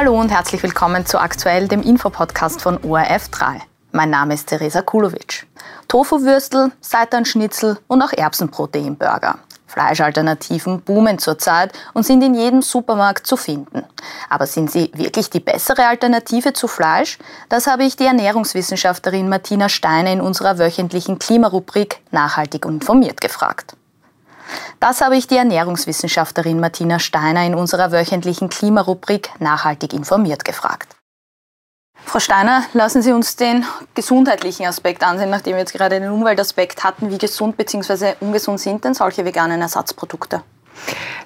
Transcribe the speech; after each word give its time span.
Hallo 0.00 0.18
und 0.18 0.30
herzlich 0.30 0.62
willkommen 0.62 1.04
zu 1.04 1.20
Aktuell, 1.20 1.68
dem 1.68 1.82
Infopodcast 1.82 2.62
von 2.62 2.82
ORF 2.82 3.28
3. 3.28 3.60
Mein 3.92 4.08
Name 4.08 4.32
ist 4.32 4.46
Theresa 4.46 4.80
Kulowitsch. 4.80 5.44
Tofu-Würstel, 5.88 6.72
Seitan-Schnitzel 6.80 7.78
und 7.86 8.00
auch 8.00 8.10
Erbsenproteinburger. 8.14 9.36
Fleischalternativen 9.66 10.80
boomen 10.80 11.18
zurzeit 11.18 11.74
und 11.92 12.06
sind 12.06 12.22
in 12.22 12.32
jedem 12.32 12.62
Supermarkt 12.62 13.26
zu 13.26 13.36
finden. 13.36 13.84
Aber 14.30 14.46
sind 14.46 14.70
sie 14.70 14.90
wirklich 14.94 15.28
die 15.28 15.40
bessere 15.40 15.86
Alternative 15.86 16.54
zu 16.54 16.66
Fleisch? 16.66 17.18
Das 17.50 17.66
habe 17.66 17.84
ich 17.84 17.94
die 17.94 18.06
Ernährungswissenschaftlerin 18.06 19.28
Martina 19.28 19.68
Steiner 19.68 20.12
in 20.12 20.22
unserer 20.22 20.58
wöchentlichen 20.58 21.18
Klimarubrik 21.18 22.00
Nachhaltig 22.10 22.64
informiert 22.64 23.20
gefragt. 23.20 23.76
Das 24.80 25.00
habe 25.00 25.16
ich 25.16 25.26
die 25.26 25.36
Ernährungswissenschaftlerin 25.36 26.60
Martina 26.60 26.98
Steiner 26.98 27.44
in 27.44 27.54
unserer 27.54 27.92
wöchentlichen 27.92 28.48
Klimarubrik 28.48 29.30
Nachhaltig 29.38 29.92
informiert 29.92 30.44
gefragt. 30.44 30.96
Frau 32.04 32.18
Steiner, 32.18 32.64
lassen 32.72 33.02
Sie 33.02 33.12
uns 33.12 33.36
den 33.36 33.64
gesundheitlichen 33.94 34.66
Aspekt 34.66 35.04
ansehen, 35.04 35.30
nachdem 35.30 35.52
wir 35.52 35.60
jetzt 35.60 35.72
gerade 35.72 36.00
den 36.00 36.10
Umweltaspekt 36.10 36.82
hatten. 36.82 37.10
Wie 37.10 37.18
gesund 37.18 37.56
bzw. 37.56 38.14
ungesund 38.20 38.58
sind 38.58 38.84
denn 38.84 38.94
solche 38.94 39.24
veganen 39.24 39.60
Ersatzprodukte? 39.60 40.42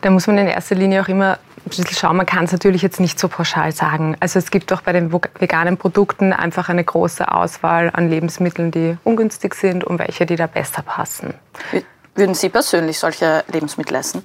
Da 0.03 0.11
muss 0.11 0.27
man 0.27 0.37
in 0.39 0.49
erster 0.49 0.75
Linie 0.75 1.03
auch 1.03 1.09
immer 1.09 1.39
ein 1.57 1.69
bisschen 1.69 1.87
schauen. 1.87 2.17
Man 2.17 2.27
kann 2.27 2.45
es 2.45 2.53
natürlich 2.53 2.83
jetzt 2.83 3.01
nicht 3.01 3.19
so 3.19 3.29
pauschal 3.29 3.73
sagen. 3.73 4.17
Also 4.21 4.39
es 4.39 4.51
gibt 4.51 4.73
auch 4.73 4.83
bei 4.83 4.93
den 4.93 5.13
veganen 5.13 5.79
Produkten 5.79 6.33
einfach 6.33 6.69
eine 6.69 6.85
große 6.85 7.31
Auswahl 7.31 7.91
an 7.93 8.11
Lebensmitteln, 8.11 8.71
die 8.71 8.99
ungünstig 9.05 9.55
sind 9.55 9.85
und 9.85 9.99
welche, 9.99 10.27
die 10.27 10.37
da 10.37 10.47
besser 10.47 10.83
passen. 10.83 11.35
Würden 12.17 12.35
Sie 12.35 12.49
persönlich 12.49 12.99
solche 12.99 13.45
Lebensmittel 13.49 13.97
essen? 13.97 14.25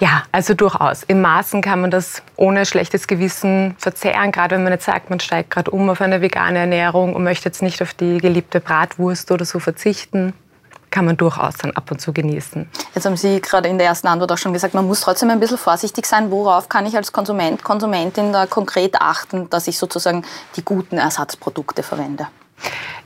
Ja, 0.00 0.24
also 0.32 0.54
durchaus. 0.54 1.04
In 1.04 1.20
Maßen 1.20 1.62
kann 1.62 1.80
man 1.80 1.90
das 1.90 2.22
ohne 2.36 2.66
schlechtes 2.66 3.06
Gewissen 3.06 3.76
verzehren, 3.78 4.32
gerade 4.32 4.56
wenn 4.56 4.64
man 4.64 4.72
jetzt 4.72 4.86
sagt, 4.86 5.10
man 5.10 5.20
steigt 5.20 5.50
gerade 5.50 5.70
um 5.70 5.88
auf 5.90 6.00
eine 6.00 6.22
vegane 6.22 6.58
Ernährung 6.58 7.14
und 7.14 7.22
möchte 7.22 7.48
jetzt 7.48 7.62
nicht 7.62 7.82
auf 7.82 7.94
die 7.94 8.18
geliebte 8.18 8.60
Bratwurst 8.60 9.30
oder 9.30 9.44
so 9.44 9.60
verzichten 9.60 10.34
kann 10.90 11.04
man 11.04 11.16
durchaus 11.16 11.54
dann 11.56 11.70
ab 11.72 11.90
und 11.90 12.00
zu 12.00 12.12
genießen. 12.12 12.68
Jetzt 12.94 13.04
haben 13.04 13.16
Sie 13.16 13.40
gerade 13.40 13.68
in 13.68 13.78
der 13.78 13.86
ersten 13.86 14.08
Antwort 14.08 14.32
auch 14.32 14.38
schon 14.38 14.52
gesagt, 14.52 14.74
man 14.74 14.86
muss 14.86 15.00
trotzdem 15.00 15.30
ein 15.30 15.40
bisschen 15.40 15.58
vorsichtig 15.58 16.06
sein. 16.06 16.30
Worauf 16.30 16.68
kann 16.68 16.86
ich 16.86 16.96
als 16.96 17.12
Konsument, 17.12 17.62
Konsumentin 17.62 18.32
da 18.32 18.46
konkret 18.46 19.00
achten, 19.00 19.48
dass 19.50 19.68
ich 19.68 19.78
sozusagen 19.78 20.24
die 20.56 20.64
guten 20.64 20.98
Ersatzprodukte 20.98 21.82
verwende? 21.82 22.26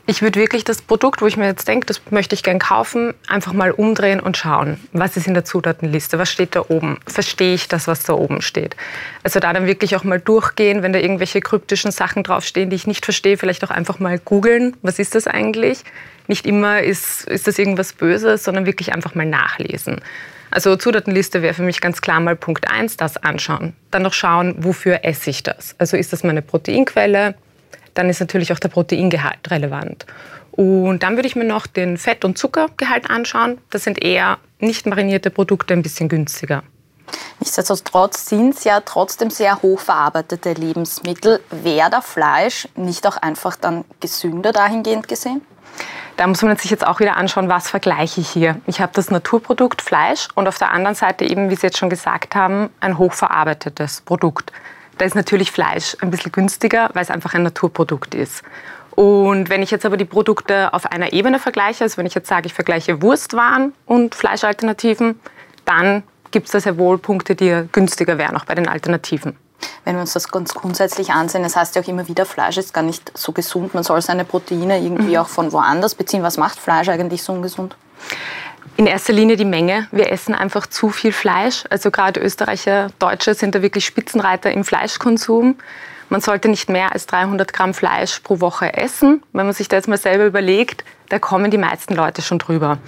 Ich 0.06 0.20
würde 0.20 0.38
wirklich 0.38 0.64
das 0.64 0.82
Produkt, 0.82 1.22
wo 1.22 1.26
ich 1.26 1.38
mir 1.38 1.46
jetzt 1.46 1.66
denke, 1.66 1.86
das 1.86 2.02
möchte 2.10 2.34
ich 2.34 2.42
gern 2.42 2.58
kaufen, 2.58 3.14
einfach 3.26 3.54
mal 3.54 3.70
umdrehen 3.70 4.20
und 4.20 4.36
schauen, 4.36 4.78
was 4.92 5.16
ist 5.16 5.26
in 5.26 5.32
der 5.32 5.46
Zutatenliste, 5.46 6.18
was 6.18 6.30
steht 6.30 6.54
da 6.54 6.66
oben, 6.68 6.98
verstehe 7.06 7.54
ich 7.54 7.68
das, 7.68 7.88
was 7.88 8.02
da 8.02 8.12
oben 8.12 8.42
steht. 8.42 8.76
Also 9.22 9.40
da 9.40 9.54
dann 9.54 9.66
wirklich 9.66 9.96
auch 9.96 10.04
mal 10.04 10.20
durchgehen, 10.20 10.82
wenn 10.82 10.92
da 10.92 10.98
irgendwelche 10.98 11.40
kryptischen 11.40 11.90
Sachen 11.90 12.22
draufstehen, 12.22 12.68
die 12.68 12.76
ich 12.76 12.86
nicht 12.86 13.06
verstehe, 13.06 13.38
vielleicht 13.38 13.64
auch 13.64 13.70
einfach 13.70 13.98
mal 13.98 14.18
googeln, 14.18 14.76
was 14.82 14.98
ist 14.98 15.14
das 15.14 15.26
eigentlich. 15.26 15.84
Nicht 16.26 16.44
immer 16.44 16.82
ist, 16.82 17.26
ist 17.26 17.46
das 17.46 17.58
irgendwas 17.58 17.94
Böses, 17.94 18.44
sondern 18.44 18.66
wirklich 18.66 18.92
einfach 18.94 19.14
mal 19.14 19.26
nachlesen. 19.26 20.02
Also 20.50 20.76
Zutatenliste 20.76 21.40
wäre 21.40 21.54
für 21.54 21.62
mich 21.62 21.80
ganz 21.80 22.02
klar 22.02 22.20
mal 22.20 22.36
Punkt 22.36 22.70
1, 22.70 22.98
das 22.98 23.16
anschauen. 23.16 23.72
Dann 23.90 24.02
noch 24.02 24.12
schauen, 24.12 24.54
wofür 24.58 25.00
esse 25.02 25.30
ich 25.30 25.42
das. 25.42 25.74
Also 25.78 25.96
ist 25.96 26.12
das 26.12 26.24
meine 26.24 26.42
Proteinquelle? 26.42 27.34
Dann 27.94 28.10
ist 28.10 28.20
natürlich 28.20 28.52
auch 28.52 28.58
der 28.58 28.68
Proteingehalt 28.68 29.50
relevant. 29.50 30.06
Und 30.52 31.02
dann 31.02 31.16
würde 31.16 31.26
ich 31.26 31.36
mir 31.36 31.44
noch 31.44 31.66
den 31.66 31.96
Fett- 31.96 32.24
und 32.24 32.38
Zuckergehalt 32.38 33.10
anschauen. 33.10 33.58
Das 33.70 33.82
sind 33.82 34.02
eher 34.02 34.38
nicht 34.60 34.86
marinierte 34.86 35.30
Produkte, 35.30 35.74
ein 35.74 35.82
bisschen 35.82 36.08
günstiger. 36.08 36.62
Nichtsdestotrotz 37.40 38.26
sind 38.26 38.54
es 38.54 38.64
ja 38.64 38.80
trotzdem 38.80 39.30
sehr 39.30 39.60
hochverarbeitete 39.62 40.52
Lebensmittel. 40.52 41.40
Wäre 41.50 41.90
da 41.90 42.00
Fleisch 42.00 42.68
nicht 42.76 43.06
auch 43.06 43.16
einfach 43.16 43.56
dann 43.56 43.84
gesünder 44.00 44.52
dahingehend 44.52 45.08
gesehen? 45.08 45.42
Da 46.16 46.28
muss 46.28 46.42
man 46.42 46.56
sich 46.56 46.70
jetzt 46.70 46.86
auch 46.86 47.00
wieder 47.00 47.16
anschauen, 47.16 47.48
was 47.48 47.68
vergleiche 47.68 48.20
ich 48.20 48.30
hier. 48.30 48.60
Ich 48.66 48.80
habe 48.80 48.92
das 48.94 49.10
Naturprodukt 49.10 49.82
Fleisch 49.82 50.28
und 50.36 50.46
auf 50.46 50.58
der 50.58 50.70
anderen 50.70 50.94
Seite 50.94 51.24
eben, 51.24 51.50
wie 51.50 51.56
Sie 51.56 51.66
jetzt 51.66 51.78
schon 51.78 51.90
gesagt 51.90 52.36
haben, 52.36 52.70
ein 52.78 52.98
hochverarbeitetes 52.98 54.02
Produkt. 54.02 54.52
Da 54.98 55.04
ist 55.04 55.14
natürlich 55.14 55.50
Fleisch 55.50 55.96
ein 56.00 56.10
bisschen 56.10 56.32
günstiger, 56.32 56.90
weil 56.94 57.02
es 57.02 57.10
einfach 57.10 57.34
ein 57.34 57.42
Naturprodukt 57.42 58.14
ist. 58.14 58.42
Und 58.94 59.50
wenn 59.50 59.62
ich 59.62 59.70
jetzt 59.70 59.84
aber 59.84 59.96
die 59.96 60.04
Produkte 60.04 60.72
auf 60.72 60.86
einer 60.86 61.12
Ebene 61.12 61.40
vergleiche, 61.40 61.82
also 61.82 61.96
wenn 61.96 62.06
ich 62.06 62.14
jetzt 62.14 62.28
sage, 62.28 62.46
ich 62.46 62.54
vergleiche 62.54 63.02
Wurstwaren 63.02 63.72
und 63.86 64.14
Fleischalternativen, 64.14 65.18
dann 65.64 66.04
gibt 66.30 66.46
es 66.46 66.52
da 66.52 66.60
sehr 66.60 66.78
wohl 66.78 66.98
Punkte, 66.98 67.34
die 67.34 67.64
günstiger 67.72 68.18
wären, 68.18 68.36
auch 68.36 68.44
bei 68.44 68.54
den 68.54 68.68
Alternativen. 68.68 69.36
Wenn 69.84 69.96
wir 69.96 70.02
uns 70.02 70.12
das 70.12 70.28
ganz 70.30 70.54
grundsätzlich 70.54 71.10
ansehen, 71.10 71.42
das 71.42 71.56
heißt 71.56 71.74
ja 71.74 71.82
auch 71.82 71.88
immer 71.88 72.06
wieder, 72.08 72.26
Fleisch 72.26 72.56
ist 72.56 72.74
gar 72.74 72.82
nicht 72.82 73.16
so 73.16 73.32
gesund. 73.32 73.74
Man 73.74 73.82
soll 73.82 74.02
seine 74.02 74.24
Proteine 74.24 74.80
irgendwie 74.80 75.12
mhm. 75.12 75.18
auch 75.18 75.28
von 75.28 75.52
woanders 75.52 75.94
beziehen. 75.94 76.22
Was 76.22 76.36
macht 76.36 76.58
Fleisch 76.58 76.88
eigentlich 76.88 77.22
so 77.22 77.32
ungesund? 77.32 77.76
In 78.76 78.88
erster 78.88 79.12
Linie 79.12 79.36
die 79.36 79.44
Menge. 79.44 79.86
Wir 79.92 80.10
essen 80.10 80.34
einfach 80.34 80.66
zu 80.66 80.90
viel 80.90 81.12
Fleisch. 81.12 81.62
Also 81.70 81.92
gerade 81.92 82.20
Österreicher, 82.20 82.88
Deutsche 82.98 83.34
sind 83.34 83.54
da 83.54 83.62
wirklich 83.62 83.86
Spitzenreiter 83.86 84.50
im 84.50 84.64
Fleischkonsum. 84.64 85.56
Man 86.08 86.20
sollte 86.20 86.48
nicht 86.48 86.68
mehr 86.68 86.92
als 86.92 87.06
300 87.06 87.52
Gramm 87.52 87.72
Fleisch 87.72 88.18
pro 88.20 88.40
Woche 88.40 88.74
essen. 88.74 89.22
Wenn 89.32 89.46
man 89.46 89.54
sich 89.54 89.68
das 89.68 89.86
mal 89.86 89.96
selber 89.96 90.26
überlegt, 90.26 90.84
da 91.08 91.20
kommen 91.20 91.52
die 91.52 91.58
meisten 91.58 91.94
Leute 91.94 92.20
schon 92.20 92.40
drüber. 92.40 92.78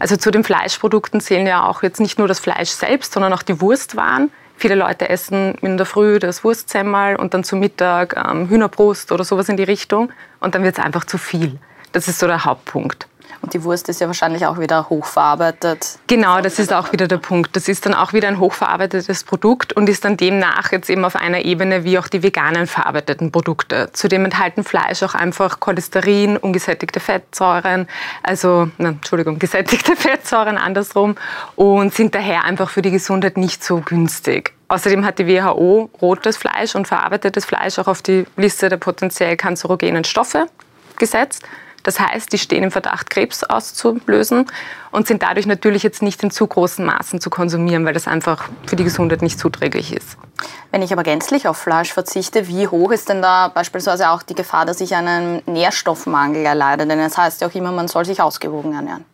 Also 0.00 0.16
zu 0.16 0.32
den 0.32 0.42
Fleischprodukten 0.42 1.20
zählen 1.20 1.46
ja 1.46 1.66
auch 1.66 1.84
jetzt 1.84 2.00
nicht 2.00 2.18
nur 2.18 2.26
das 2.26 2.40
Fleisch 2.40 2.70
selbst, 2.70 3.12
sondern 3.12 3.32
auch 3.32 3.42
die 3.42 3.60
Wurstwaren. 3.60 4.32
Viele 4.56 4.74
Leute 4.74 5.08
essen 5.08 5.54
in 5.62 5.76
der 5.76 5.86
Früh 5.86 6.18
das 6.18 6.42
Wurstsemmel 6.42 7.14
und 7.14 7.32
dann 7.32 7.44
zum 7.44 7.60
Mittag 7.60 8.16
ähm, 8.16 8.48
Hühnerbrust 8.48 9.12
oder 9.12 9.22
sowas 9.22 9.48
in 9.48 9.56
die 9.56 9.62
Richtung. 9.62 10.10
Und 10.40 10.56
dann 10.56 10.64
wird 10.64 10.78
es 10.78 10.84
einfach 10.84 11.04
zu 11.04 11.16
viel. 11.16 11.58
Das 11.92 12.08
ist 12.08 12.18
so 12.18 12.26
der 12.26 12.44
Hauptpunkt. 12.44 13.07
Und 13.40 13.54
die 13.54 13.62
Wurst 13.62 13.88
ist 13.88 14.00
ja 14.00 14.06
wahrscheinlich 14.06 14.46
auch 14.46 14.58
wieder 14.58 14.88
hochverarbeitet. 14.88 15.98
Genau, 16.06 16.40
das 16.40 16.58
ist 16.58 16.72
auch 16.72 16.92
wieder 16.92 17.06
der 17.06 17.18
Punkt. 17.18 17.54
Das 17.54 17.68
ist 17.68 17.86
dann 17.86 17.94
auch 17.94 18.12
wieder 18.12 18.28
ein 18.28 18.38
hochverarbeitetes 18.38 19.24
Produkt 19.24 19.72
und 19.72 19.88
ist 19.88 20.04
dann 20.04 20.16
demnach 20.16 20.72
jetzt 20.72 20.90
eben 20.90 21.04
auf 21.04 21.16
einer 21.16 21.44
Ebene 21.44 21.84
wie 21.84 21.98
auch 21.98 22.08
die 22.08 22.22
veganen 22.22 22.66
verarbeiteten 22.66 23.30
Produkte. 23.30 23.90
Zudem 23.92 24.24
enthalten 24.24 24.64
Fleisch 24.64 25.02
auch 25.02 25.14
einfach 25.14 25.60
Cholesterin, 25.60 26.36
ungesättigte 26.36 27.00
Fettsäuren, 27.00 27.86
also, 28.22 28.70
na, 28.78 28.90
Entschuldigung, 28.90 29.38
gesättigte 29.38 29.94
Fettsäuren 29.94 30.58
andersrum 30.58 31.14
und 31.54 31.94
sind 31.94 32.14
daher 32.14 32.44
einfach 32.44 32.70
für 32.70 32.82
die 32.82 32.90
Gesundheit 32.90 33.36
nicht 33.36 33.62
so 33.62 33.80
günstig. 33.80 34.52
Außerdem 34.68 35.04
hat 35.06 35.18
die 35.18 35.26
WHO 35.26 35.90
rotes 36.02 36.36
Fleisch 36.36 36.74
und 36.74 36.86
verarbeitetes 36.86 37.46
Fleisch 37.46 37.78
auch 37.78 37.86
auf 37.86 38.02
die 38.02 38.26
Liste 38.36 38.68
der 38.68 38.76
potenziell 38.76 39.36
kanzerogenen 39.36 40.04
Stoffe 40.04 40.46
gesetzt. 40.98 41.42
Das 41.88 42.00
heißt, 42.00 42.30
die 42.34 42.38
stehen 42.38 42.64
im 42.64 42.70
Verdacht, 42.70 43.08
Krebs 43.08 43.44
auszulösen 43.44 44.44
und 44.90 45.06
sind 45.06 45.22
dadurch 45.22 45.46
natürlich 45.46 45.82
jetzt 45.82 46.02
nicht 46.02 46.22
in 46.22 46.30
zu 46.30 46.46
großen 46.46 46.84
Maßen 46.84 47.18
zu 47.18 47.30
konsumieren, 47.30 47.86
weil 47.86 47.94
das 47.94 48.06
einfach 48.06 48.50
für 48.66 48.76
die 48.76 48.84
Gesundheit 48.84 49.22
nicht 49.22 49.40
zuträglich 49.40 49.94
ist. 49.94 50.18
Wenn 50.70 50.82
ich 50.82 50.92
aber 50.92 51.02
gänzlich 51.02 51.48
auf 51.48 51.56
Fleisch 51.56 51.94
verzichte, 51.94 52.46
wie 52.46 52.68
hoch 52.68 52.90
ist 52.90 53.08
denn 53.08 53.22
da 53.22 53.48
beispielsweise 53.48 54.10
auch 54.10 54.22
die 54.22 54.34
Gefahr, 54.34 54.66
dass 54.66 54.82
ich 54.82 54.94
einen 54.94 55.40
Nährstoffmangel 55.46 56.44
erleide? 56.44 56.86
Denn 56.86 57.00
es 57.00 57.14
das 57.14 57.24
heißt 57.24 57.40
ja 57.40 57.48
auch 57.48 57.54
immer, 57.54 57.72
man 57.72 57.88
soll 57.88 58.04
sich 58.04 58.20
ausgewogen 58.20 58.74
ernähren. 58.74 59.06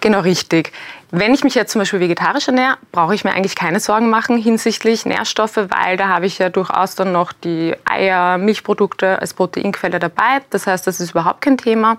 Genau 0.00 0.20
richtig. 0.20 0.72
Wenn 1.10 1.34
ich 1.34 1.42
mich 1.42 1.54
jetzt 1.54 1.72
zum 1.72 1.80
Beispiel 1.80 2.00
vegetarisch 2.00 2.48
ernähre, 2.48 2.76
brauche 2.92 3.14
ich 3.14 3.24
mir 3.24 3.32
eigentlich 3.32 3.56
keine 3.56 3.80
Sorgen 3.80 4.10
machen 4.10 4.36
hinsichtlich 4.36 5.06
Nährstoffe, 5.06 5.56
weil 5.56 5.96
da 5.96 6.08
habe 6.08 6.26
ich 6.26 6.38
ja 6.38 6.50
durchaus 6.50 6.94
dann 6.94 7.12
noch 7.12 7.32
die 7.32 7.74
Eier, 7.84 8.38
Milchprodukte 8.38 9.18
als 9.18 9.34
Proteinquelle 9.34 9.98
dabei. 9.98 10.42
Das 10.50 10.66
heißt, 10.66 10.86
das 10.86 11.00
ist 11.00 11.12
überhaupt 11.12 11.40
kein 11.40 11.56
Thema. 11.56 11.96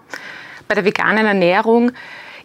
Bei 0.68 0.76
der 0.76 0.86
veganen 0.86 1.26
Ernährung 1.26 1.92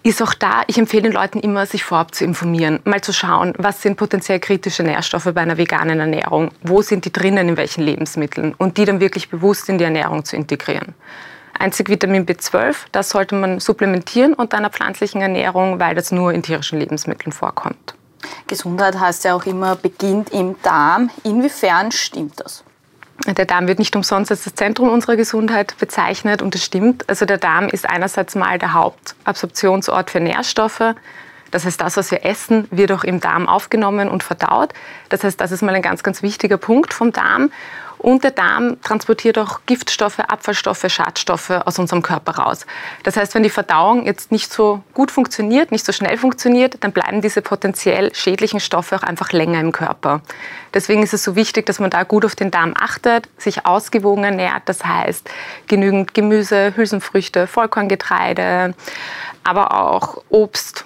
ist 0.02 0.22
auch 0.22 0.34
da, 0.34 0.62
ich 0.66 0.76
empfehle 0.76 1.04
den 1.04 1.12
Leuten 1.12 1.38
immer, 1.40 1.66
sich 1.66 1.84
vorab 1.84 2.14
zu 2.14 2.24
informieren, 2.24 2.80
mal 2.84 3.00
zu 3.00 3.12
schauen, 3.12 3.54
was 3.56 3.80
sind 3.80 3.96
potenziell 3.96 4.38
kritische 4.38 4.82
Nährstoffe 4.82 5.30
bei 5.34 5.40
einer 5.40 5.56
veganen 5.56 6.00
Ernährung, 6.00 6.50
wo 6.62 6.82
sind 6.82 7.04
die 7.06 7.12
drinnen, 7.12 7.48
in 7.48 7.56
welchen 7.56 7.82
Lebensmitteln 7.82 8.54
und 8.58 8.76
die 8.76 8.84
dann 8.84 9.00
wirklich 9.00 9.30
bewusst 9.30 9.68
in 9.68 9.78
die 9.78 9.84
Ernährung 9.84 10.24
zu 10.24 10.36
integrieren. 10.36 10.94
Einzig 11.58 11.88
Vitamin 11.88 12.26
B12, 12.26 12.74
das 12.92 13.10
sollte 13.10 13.34
man 13.34 13.60
supplementieren 13.60 14.34
unter 14.34 14.56
einer 14.56 14.70
pflanzlichen 14.70 15.20
Ernährung, 15.20 15.80
weil 15.80 15.94
das 15.94 16.12
nur 16.12 16.32
in 16.32 16.42
tierischen 16.42 16.78
Lebensmitteln 16.78 17.32
vorkommt. 17.32 17.94
Gesundheit 18.46 18.98
heißt 18.98 19.24
ja 19.24 19.34
auch 19.34 19.44
immer, 19.44 19.76
beginnt 19.76 20.30
im 20.30 20.56
Darm. 20.62 21.10
Inwiefern 21.24 21.92
stimmt 21.92 22.40
das? 22.40 22.64
Der 23.26 23.46
Darm 23.46 23.68
wird 23.68 23.78
nicht 23.78 23.94
umsonst 23.94 24.30
als 24.30 24.44
das 24.44 24.54
Zentrum 24.54 24.88
unserer 24.88 25.16
Gesundheit 25.16 25.76
bezeichnet 25.78 26.42
und 26.42 26.54
das 26.54 26.64
stimmt. 26.64 27.08
Also 27.08 27.26
der 27.26 27.38
Darm 27.38 27.68
ist 27.68 27.88
einerseits 27.88 28.34
mal 28.34 28.58
der 28.58 28.74
Hauptabsorptionsort 28.74 30.10
für 30.10 30.20
Nährstoffe. 30.20 30.94
Das 31.52 31.64
heißt, 31.64 31.80
das, 31.80 31.96
was 31.96 32.10
wir 32.10 32.24
essen, 32.24 32.66
wird 32.72 32.90
auch 32.90 33.04
im 33.04 33.20
Darm 33.20 33.48
aufgenommen 33.48 34.08
und 34.08 34.24
verdaut. 34.24 34.72
Das 35.08 35.22
heißt, 35.22 35.40
das 35.40 35.52
ist 35.52 35.62
mal 35.62 35.74
ein 35.74 35.82
ganz, 35.82 36.02
ganz 36.02 36.22
wichtiger 36.22 36.56
Punkt 36.56 36.92
vom 36.92 37.12
Darm. 37.12 37.52
Und 38.04 38.22
der 38.22 38.32
Darm 38.32 38.78
transportiert 38.82 39.38
auch 39.38 39.60
Giftstoffe, 39.64 40.18
Abfallstoffe, 40.18 40.84
Schadstoffe 40.88 41.48
aus 41.48 41.78
unserem 41.78 42.02
Körper 42.02 42.32
raus. 42.32 42.66
Das 43.02 43.16
heißt, 43.16 43.34
wenn 43.34 43.42
die 43.42 43.48
Verdauung 43.48 44.04
jetzt 44.04 44.30
nicht 44.30 44.52
so 44.52 44.82
gut 44.92 45.10
funktioniert, 45.10 45.72
nicht 45.72 45.86
so 45.86 45.92
schnell 45.92 46.18
funktioniert, 46.18 46.84
dann 46.84 46.92
bleiben 46.92 47.22
diese 47.22 47.40
potenziell 47.40 48.14
schädlichen 48.14 48.60
Stoffe 48.60 48.96
auch 48.96 49.04
einfach 49.04 49.32
länger 49.32 49.58
im 49.58 49.72
Körper. 49.72 50.20
Deswegen 50.74 51.02
ist 51.02 51.14
es 51.14 51.24
so 51.24 51.34
wichtig, 51.34 51.64
dass 51.64 51.80
man 51.80 51.88
da 51.88 52.02
gut 52.02 52.26
auf 52.26 52.36
den 52.36 52.50
Darm 52.50 52.74
achtet, 52.78 53.26
sich 53.38 53.64
ausgewogen 53.64 54.24
ernährt. 54.24 54.64
Das 54.66 54.84
heißt, 54.84 55.30
genügend 55.66 56.12
Gemüse, 56.12 56.76
Hülsenfrüchte, 56.76 57.46
Vollkorngetreide, 57.46 58.74
aber 59.44 59.80
auch 59.80 60.22
Obst, 60.28 60.84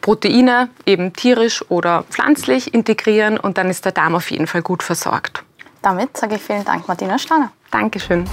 Proteine, 0.00 0.70
eben 0.86 1.12
tierisch 1.12 1.62
oder 1.70 2.04
pflanzlich, 2.04 2.72
integrieren 2.72 3.36
und 3.36 3.58
dann 3.58 3.68
ist 3.68 3.84
der 3.84 3.92
Darm 3.92 4.14
auf 4.14 4.30
jeden 4.30 4.46
Fall 4.46 4.62
gut 4.62 4.82
versorgt. 4.82 5.44
Damit 5.82 6.16
sage 6.16 6.36
ich 6.36 6.42
vielen 6.42 6.64
Dank, 6.64 6.88
Martina 6.88 7.18
Stanner. 7.18 7.50
Dankeschön. 7.70 8.24